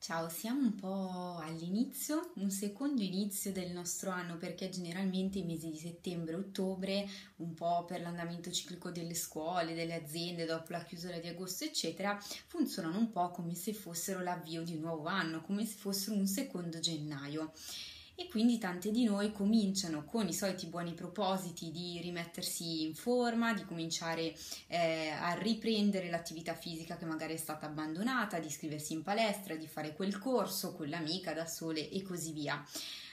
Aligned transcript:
Ciao, 0.00 0.28
siamo 0.28 0.60
un 0.60 0.74
po' 0.76 1.38
all'inizio, 1.42 2.30
un 2.36 2.50
secondo 2.50 3.02
inizio 3.02 3.50
del 3.52 3.72
nostro 3.72 4.10
anno 4.10 4.36
perché 4.36 4.68
generalmente 4.68 5.38
i 5.38 5.44
mesi 5.44 5.68
di 5.70 5.76
settembre 5.76 6.34
e 6.34 6.36
ottobre, 6.36 7.08
un 7.38 7.52
po' 7.52 7.84
per 7.84 8.00
l'andamento 8.00 8.50
ciclico 8.52 8.90
delle 8.92 9.14
scuole, 9.14 9.74
delle 9.74 9.94
aziende, 9.94 10.46
dopo 10.46 10.70
la 10.72 10.84
chiusura 10.84 11.18
di 11.18 11.26
agosto, 11.26 11.64
eccetera, 11.64 12.16
funzionano 12.46 12.96
un 12.96 13.10
po' 13.10 13.30
come 13.32 13.54
se 13.54 13.74
fossero 13.74 14.22
l'avvio 14.22 14.62
di 14.62 14.76
un 14.76 14.82
nuovo 14.82 15.08
anno, 15.08 15.42
come 15.42 15.66
se 15.66 15.74
fossero 15.76 16.16
un 16.16 16.28
secondo 16.28 16.78
gennaio 16.78 17.52
e 18.20 18.26
quindi 18.26 18.58
tante 18.58 18.90
di 18.90 19.04
noi 19.04 19.30
cominciano 19.30 20.04
con 20.04 20.26
i 20.26 20.34
soliti 20.34 20.66
buoni 20.66 20.92
propositi 20.92 21.70
di 21.70 22.00
rimettersi 22.02 22.82
in 22.82 22.96
forma, 22.96 23.54
di 23.54 23.64
cominciare 23.64 24.34
eh, 24.66 25.10
a 25.10 25.34
riprendere 25.34 26.10
l'attività 26.10 26.54
fisica 26.54 26.96
che 26.96 27.04
magari 27.04 27.34
è 27.34 27.36
stata 27.36 27.66
abbandonata, 27.66 28.40
di 28.40 28.48
iscriversi 28.48 28.92
in 28.92 29.04
palestra, 29.04 29.54
di 29.54 29.68
fare 29.68 29.94
quel 29.94 30.18
corso 30.18 30.74
con 30.74 30.88
l'amica 30.88 31.32
da 31.32 31.46
sole 31.46 31.88
e 31.88 32.02
così 32.02 32.32
via. 32.32 32.60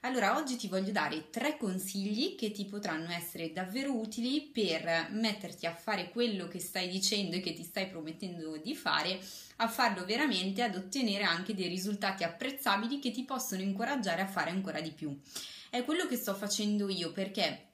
Allora, 0.00 0.36
oggi 0.36 0.56
ti 0.56 0.66
voglio 0.66 0.90
dare 0.90 1.30
tre 1.30 1.56
consigli 1.56 2.34
che 2.34 2.50
ti 2.50 2.64
potranno 2.64 3.12
essere 3.12 3.52
davvero 3.52 3.96
utili 3.96 4.50
per 4.52 5.10
metterti 5.12 5.66
a 5.66 5.74
fare 5.74 6.10
quello 6.10 6.48
che 6.48 6.58
stai 6.58 6.88
dicendo 6.88 7.36
e 7.36 7.40
che 7.40 7.52
ti 7.52 7.62
stai 7.62 7.88
promettendo 7.88 8.56
di 8.56 8.74
fare, 8.74 9.20
a 9.58 9.68
farlo 9.68 10.04
veramente, 10.04 10.62
ad 10.62 10.74
ottenere 10.74 11.24
anche 11.24 11.54
dei 11.54 11.68
risultati 11.68 12.24
apprezzabili 12.24 12.98
che 12.98 13.10
ti 13.10 13.24
possono 13.24 13.62
incoraggiare 13.62 14.22
a 14.22 14.26
fare 14.26 14.50
ancora 14.50 14.80
di 14.80 14.90
più. 14.90 15.18
È 15.70 15.84
quello 15.84 16.06
che 16.06 16.16
sto 16.16 16.34
facendo 16.34 16.88
io 16.88 17.12
perché 17.12 17.68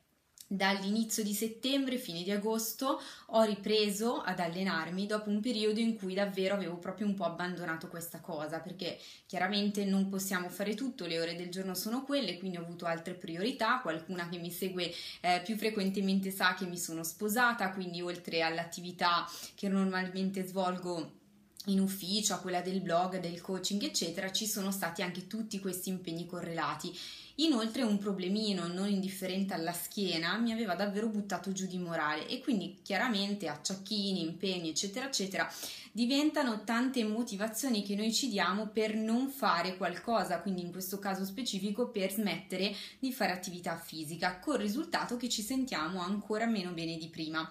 dall'inizio 0.47 1.23
di 1.23 1.33
settembre, 1.33 1.97
fine 1.97 2.23
di 2.23 2.31
agosto, 2.31 3.01
ho 3.29 3.43
ripreso 3.43 4.21
ad 4.21 4.41
allenarmi 4.41 5.07
dopo 5.07 5.31
un 5.31 5.41
periodo 5.41 5.81
in 5.81 5.97
cui 5.97 6.15
davvero 6.15 6.55
avevo 6.55 6.77
proprio 6.77 7.07
un 7.07 7.15
po' 7.15 7.25
abbandonato 7.25 7.89
questa 7.89 8.21
cosa, 8.21 8.61
perché 8.61 8.99
chiaramente 9.27 9.85
non 9.85 10.09
possiamo 10.09 10.49
fare 10.49 10.75
tutto, 10.75 11.07
le 11.07 11.21
ore 11.21 11.35
del 11.35 11.51
giorno 11.51 11.75
sono 11.75 12.05
quelle, 12.05 12.39
quindi 12.39 12.57
ho 12.57 12.63
avuto 12.63 12.87
altre 12.87 13.15
priorità, 13.15 13.81
qualcuna 13.81 14.29
che 14.29 14.39
mi 14.39 14.51
segue 14.51 14.93
eh, 15.21 15.43
più 15.45 15.57
frequentemente 15.57 16.31
sa 16.31 16.55
che 16.55 16.67
mi 16.67 16.79
sono 16.79 17.03
sposata, 17.03 17.71
quindi 17.73 18.01
oltre 18.01 18.43
all'attività 18.43 19.29
che 19.55 19.69
normalmente 19.69 20.45
svolgo 20.47 21.23
in 21.67 21.81
ufficio, 21.81 22.35
a 22.35 22.39
quella 22.39 22.61
del 22.61 22.81
blog, 22.81 23.21
del 23.21 23.41
coaching, 23.41 23.83
eccetera, 23.83 24.31
ci 24.31 24.47
sono 24.47 24.71
stati 24.71 25.03
anche 25.03 25.27
tutti 25.27 25.61
questi 25.61 25.89
impegni 25.89 26.27
correlati 26.27 26.97
Inoltre 27.39 27.83
un 27.83 27.99
problemino 27.99 28.69
non 28.69 28.89
indifferente 28.89 29.55
alla 29.55 29.73
schiena 29.73 30.37
mi 30.37 30.53
aveva 30.53 30.77
davvero 30.77 31.09
buttato 31.09 31.51
giù 31.51 31.67
di 31.67 31.79
morale 31.79 32.29
e 32.29 32.41
quindi 32.41 32.79
chiaramente 32.81 33.49
acciacchini, 33.49 34.23
impegni 34.23 34.69
eccetera 34.69 35.07
eccetera 35.07 35.51
diventano 35.91 36.65
tante 36.65 37.05
motivazioni 37.05 37.85
che 37.85 37.95
noi 37.95 38.13
ci 38.13 38.29
diamo 38.29 38.67
per 38.67 38.97
non 38.97 39.29
fare 39.29 39.77
qualcosa, 39.77 40.41
quindi 40.41 40.63
in 40.63 40.73
questo 40.73 40.99
caso 40.99 41.25
specifico 41.25 41.89
per 41.89 42.11
smettere 42.11 42.75
di 42.99 43.13
fare 43.13 43.31
attività 43.31 43.77
fisica, 43.77 44.41
col 44.41 44.59
risultato 44.59 45.17
che 45.17 45.29
ci 45.29 45.41
sentiamo 45.41 46.01
ancora 46.01 46.47
meno 46.47 46.73
bene 46.73 46.97
di 46.97 47.07
prima. 47.07 47.49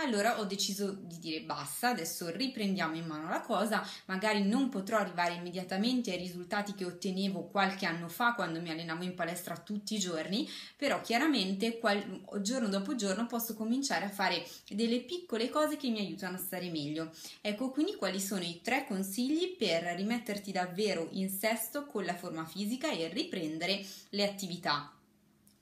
Allora 0.00 0.38
ho 0.38 0.44
deciso 0.44 0.92
di 0.92 1.18
dire 1.18 1.40
basta, 1.40 1.88
adesso 1.88 2.28
riprendiamo 2.28 2.96
in 2.96 3.06
mano 3.06 3.30
la 3.30 3.40
cosa, 3.40 3.82
magari 4.04 4.42
non 4.42 4.68
potrò 4.68 4.98
arrivare 4.98 5.32
immediatamente 5.32 6.10
ai 6.10 6.18
risultati 6.18 6.74
che 6.74 6.84
ottenevo 6.84 7.46
qualche 7.46 7.86
anno 7.86 8.08
fa 8.08 8.34
quando 8.34 8.60
mi 8.60 8.68
allenavo 8.68 9.04
in 9.04 9.14
palestra 9.14 9.25
tutti 9.62 9.94
i 9.94 9.98
giorni, 9.98 10.48
però 10.76 11.00
chiaramente 11.00 11.78
qual- 11.78 12.22
giorno 12.40 12.68
dopo 12.68 12.94
giorno 12.94 13.26
posso 13.26 13.54
cominciare 13.54 14.04
a 14.04 14.10
fare 14.10 14.46
delle 14.68 15.00
piccole 15.00 15.48
cose 15.48 15.76
che 15.76 15.88
mi 15.88 15.98
aiutano 15.98 16.36
a 16.36 16.40
stare 16.40 16.70
meglio. 16.70 17.12
Ecco 17.40 17.70
quindi 17.70 17.96
quali 17.96 18.20
sono 18.20 18.42
i 18.42 18.60
tre 18.62 18.84
consigli 18.86 19.56
per 19.56 19.82
rimetterti 19.96 20.52
davvero 20.52 21.08
in 21.12 21.28
sesto 21.30 21.86
con 21.86 22.04
la 22.04 22.14
forma 22.14 22.44
fisica 22.46 22.90
e 22.90 23.08
riprendere 23.08 23.84
le 24.10 24.24
attività. 24.24 24.92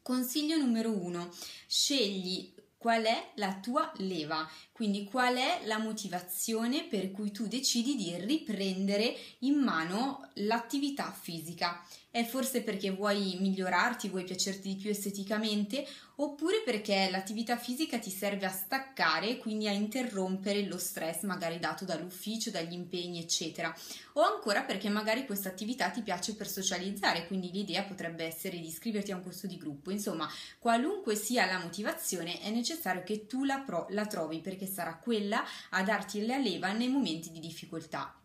Consiglio 0.03 0.57
numero 0.59 0.91
uno, 0.91 1.31
scegli 1.67 2.53
qual 2.85 3.05
è 3.05 3.31
la 3.37 3.59
tua 3.63 3.91
leva, 3.97 4.47
quindi 4.71 5.05
qual 5.05 5.37
è 5.37 5.63
la 5.65 5.79
motivazione 5.79 6.85
per 6.85 7.13
cui 7.13 7.31
tu 7.31 7.47
decidi 7.47 7.97
di 7.97 8.15
riprendere 8.19 9.17
in 9.39 9.55
mano 9.55 10.29
l'attività 10.35 11.11
fisica. 11.11 11.83
È 12.15 12.25
forse 12.25 12.63
perché 12.63 12.93
vuoi 12.93 13.39
migliorarti, 13.41 14.09
vuoi 14.09 14.23
piacerti 14.23 14.69
di 14.69 14.81
più 14.81 14.89
esteticamente, 14.89 15.85
oppure 16.15 16.63
perché 16.65 17.09
l'attività 17.11 17.57
fisica 17.57 17.99
ti 17.99 18.09
serve 18.09 18.47
a 18.47 18.51
staccare, 18.51 19.39
quindi 19.39 19.67
a 19.67 19.73
interrompere 19.73 20.65
lo 20.65 20.79
stress 20.79 21.23
magari 21.23 21.59
dato 21.59 21.85
dall'ufficio, 21.85 22.53
dagli 22.53 22.73
impegni, 22.73 23.19
eccetera. 23.19 23.77
O 24.13 24.21
ancora 24.21 24.63
perché 24.63 24.89
magari 24.89 25.27
questa 25.27 25.49
attività 25.49 25.91
ti 25.91 26.03
piace 26.03 26.37
per 26.37 26.47
socializzare, 26.47 27.27
quindi 27.27 27.51
l'idea 27.51 27.83
potrebbe 27.83 28.25
essere 28.25 28.61
di 28.61 28.69
iscriverti 28.69 29.11
a 29.11 29.17
un 29.17 29.23
corso 29.25 29.49
di 29.49 29.57
gruppo. 29.57 29.91
Insomma, 29.91 30.31
qualunque 30.61 31.17
sia 31.17 31.47
la 31.47 31.59
motivazione, 31.59 32.41
è 32.43 32.51
necessario 32.51 33.03
che 33.03 33.27
tu 33.27 33.43
la, 33.43 33.59
pro- 33.59 33.89
la 33.91 34.07
trovi 34.07 34.39
perché 34.39 34.67
sarà 34.67 34.99
quella 34.99 35.43
a 35.71 35.83
darti 35.83 36.25
la 36.25 36.39
leva 36.39 36.71
nei 36.71 36.87
momenti 36.87 37.33
di 37.33 37.41
difficoltà. 37.41 38.17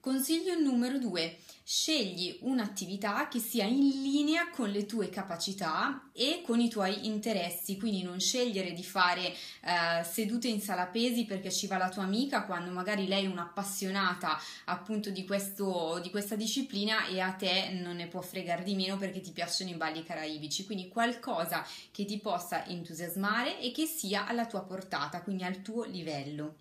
Consiglio 0.00 0.58
numero 0.58 0.98
2. 0.98 1.36
Scegli 1.72 2.36
un'attività 2.40 3.28
che 3.28 3.38
sia 3.38 3.62
in 3.62 4.02
linea 4.02 4.50
con 4.50 4.70
le 4.70 4.86
tue 4.86 5.08
capacità 5.08 6.10
e 6.12 6.42
con 6.44 6.58
i 6.58 6.68
tuoi 6.68 7.06
interessi, 7.06 7.78
quindi 7.78 8.02
non 8.02 8.18
scegliere 8.18 8.72
di 8.72 8.82
fare 8.82 9.26
eh, 9.28 10.02
sedute 10.02 10.48
in 10.48 10.60
sala 10.60 10.86
pesi 10.86 11.26
perché 11.26 11.52
ci 11.52 11.68
va 11.68 11.76
la 11.76 11.88
tua 11.88 12.02
amica 12.02 12.42
quando 12.42 12.72
magari 12.72 13.06
lei 13.06 13.26
è 13.26 13.28
un'appassionata 13.28 14.36
appunto 14.64 15.10
di, 15.10 15.24
questo, 15.24 16.00
di 16.02 16.10
questa 16.10 16.34
disciplina 16.34 17.06
e 17.06 17.20
a 17.20 17.30
te 17.30 17.70
non 17.70 17.94
ne 17.94 18.08
può 18.08 18.20
fregare 18.20 18.64
di 18.64 18.74
meno 18.74 18.96
perché 18.96 19.20
ti 19.20 19.30
piacciono 19.30 19.70
i 19.70 19.74
balli 19.74 20.02
caraibici, 20.02 20.66
quindi 20.66 20.88
qualcosa 20.88 21.64
che 21.92 22.04
ti 22.04 22.18
possa 22.18 22.66
entusiasmare 22.66 23.60
e 23.60 23.70
che 23.70 23.86
sia 23.86 24.26
alla 24.26 24.46
tua 24.46 24.62
portata, 24.62 25.22
quindi 25.22 25.44
al 25.44 25.62
tuo 25.62 25.84
livello. 25.84 26.56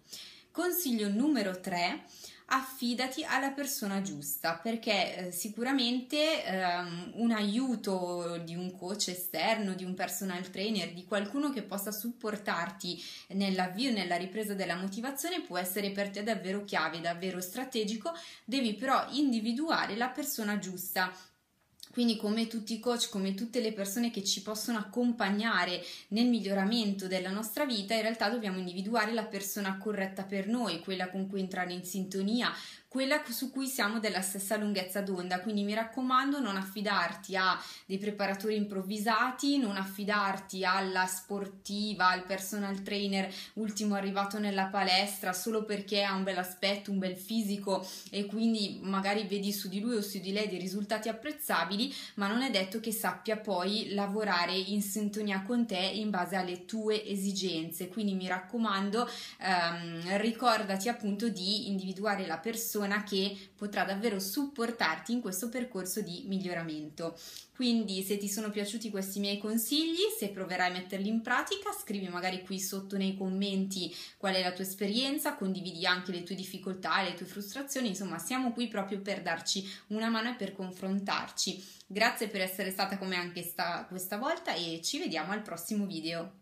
Consiglio 0.60 1.08
numero 1.08 1.62
3 1.62 2.04
affidati 2.48 3.24
alla 3.24 3.52
persona 3.52 4.02
giusta 4.02 4.60
perché 4.62 5.28
eh, 5.28 5.32
sicuramente 5.32 6.44
ehm, 6.44 7.12
un 7.14 7.32
aiuto 7.32 8.42
di 8.44 8.56
un 8.56 8.78
coach 8.78 9.08
esterno, 9.08 9.74
di 9.74 9.86
un 9.86 9.94
personal 9.94 10.50
trainer, 10.50 10.92
di 10.92 11.06
qualcuno 11.06 11.50
che 11.50 11.62
possa 11.62 11.94
supportarti 11.94 13.02
nell'avvio 13.30 13.92
e 13.92 13.94
nella 13.94 14.18
ripresa 14.18 14.54
della 14.54 14.76
motivazione 14.76 15.44
può 15.44 15.58
essere 15.58 15.92
per 15.92 16.10
te 16.10 16.24
davvero 16.24 16.66
chiave, 16.66 17.00
davvero 17.00 17.40
strategico, 17.40 18.12
devi 18.44 18.74
però 18.74 19.08
individuare 19.12 19.96
la 19.96 20.10
persona 20.10 20.60
giusta 20.60 21.10
quindi 21.92 22.18
come 22.18 22.48
tutti 22.48 22.74
i 22.74 22.80
coach, 22.80 23.10
come 23.10 23.34
tutte 23.34 23.60
le 23.60 23.74
persone 23.74 24.12
che 24.12 24.24
ci 24.24 24.42
possono 24.42 24.78
accompagnare 24.78 25.84
nel 26.10 26.28
miglioramento 26.28 27.08
della 27.08 27.32
nostra 27.32 27.66
vita, 27.66 27.96
in 27.96 28.02
realtà 28.02 28.30
dobbiamo 28.30 28.60
individuare 28.60 29.12
la 29.12 29.26
persona 29.26 29.78
corretta 29.78 30.24
per 30.24 30.48
noi, 30.48 30.82
quella 30.82 31.10
con 31.10 31.28
cui 31.28 31.40
entrare 31.40 31.74
in 31.74 31.84
sintonia, 31.84 32.52
quella 32.90 33.22
su 33.30 33.52
cui 33.52 33.68
siamo 33.68 34.00
della 34.00 34.22
stessa 34.22 34.58
lunghezza 34.58 35.02
d'onda. 35.02 35.42
Quindi 35.42 35.64
mi 35.64 35.76
raccomando, 35.76 36.40
non 36.40 36.58
affidarti 36.58 37.36
a 37.36 37.58
dei 37.86 38.00
preparatori 38.00 38.56
improvvisati, 38.56 39.60
non 39.60 39.78
affidarti 39.78 40.66
alla 40.66 41.06
sportiva, 41.06 42.10
al 42.10 42.26
personal 42.26 42.82
trainer 42.82 43.32
ultimo 43.54 43.94
arrivato 43.94 44.40
nella 44.40 44.66
palestra 44.66 45.34
solo 45.34 45.66
perché 45.66 46.04
ha 46.04 46.16
un 46.16 46.24
bel 46.24 46.40
aspetto, 46.40 46.90
un 46.90 46.98
bel 46.98 47.16
fisico 47.16 47.88
e 48.10 48.26
quindi 48.26 48.80
magari 48.82 49.28
vedi 49.28 49.54
su 49.54 49.70
di 49.70 49.80
lui 49.80 49.98
o 49.98 50.02
su 50.02 50.20
di 50.20 50.32
lei 50.32 50.48
dei 50.48 50.60
risultati 50.60 51.10
apprezzabili, 51.10 51.94
ma 52.16 52.28
non 52.28 52.42
è 52.42 52.50
detto 52.50 52.80
che 52.80 52.92
sappia 52.92 53.38
poi 53.38 53.94
lavorare 53.94 54.54
in 54.54 54.82
sintonia 54.82 55.44
con 55.44 55.68
te 55.68 55.78
in 55.78 56.10
base 56.10 56.36
alle 56.36 56.66
tue 56.66 57.06
esigenze. 57.06 57.88
Quindi 57.88 58.16
mi 58.16 58.28
raccomando, 58.28 59.08
ehm, 59.42 60.18
ricordati 60.18 60.90
appunto 60.90 61.30
di 61.30 61.68
individuare 61.68 62.26
la 62.26 62.40
persona 62.40 62.78
persona 62.80 63.04
che 63.04 63.38
potrà 63.56 63.84
davvero 63.84 64.20
supportarti 64.20 65.12
in 65.12 65.22
questo 65.22 65.50
percorso 65.50 66.02
di 66.02 66.24
miglioramento. 66.28 67.18
Quindi 67.54 68.04
se 68.04 68.18
ti 68.18 68.30
sono 68.30 68.52
piaciuti 68.52 68.90
questi 68.90 69.20
miei 69.20 69.38
consigli, 69.38 69.98
se 70.18 70.30
proverai 70.30 70.70
a 70.70 70.74
metterli 70.74 71.10
in 71.10 71.22
pratica, 71.22 71.72
scrivi 71.74 72.08
magari 72.08 72.42
qui 72.44 72.58
sotto 72.58 72.96
nei 72.96 73.18
commenti 73.18 73.94
qual 74.18 74.36
è 74.36 74.42
la 74.42 74.54
tua 74.54 74.64
esperienza, 74.64 75.36
condividi 75.36 75.86
anche 75.86 76.14
le 76.14 76.24
tue 76.24 76.36
difficoltà, 76.36 77.02
le 77.02 77.16
tue 77.16 77.26
frustrazioni, 77.26 77.90
insomma 77.90 78.18
siamo 78.18 78.54
qui 78.54 78.70
proprio 78.70 79.02
per 79.02 79.22
darci 79.22 79.70
una 79.88 80.08
mano 80.08 80.30
e 80.30 80.36
per 80.36 80.54
confrontarci. 80.54 81.62
Grazie 81.86 82.30
per 82.30 82.42
essere 82.42 82.72
stata 82.72 82.98
come 82.98 83.18
anche 83.18 83.42
sta, 83.44 83.86
questa 83.90 84.18
volta 84.18 84.54
e 84.54 84.80
ci 84.82 84.98
vediamo 84.98 85.34
al 85.34 85.42
prossimo 85.42 85.86
video. 85.86 86.39